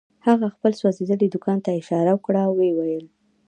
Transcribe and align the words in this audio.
هغه 0.27 0.47
خپل 0.55 0.71
سوځېدلي 0.79 1.27
دوکان 1.29 1.57
ته 1.65 1.69
اشاره 1.79 2.11
وکړه 2.13 2.39
او 2.47 2.53
ويې 2.57 2.71
ويل. 2.75 3.05